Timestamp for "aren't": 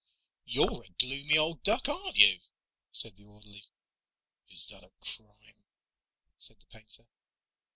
1.87-2.15